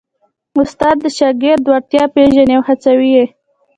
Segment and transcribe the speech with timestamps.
[0.61, 3.25] استاد د شاګرد وړتیا پېژني او هڅوي یې.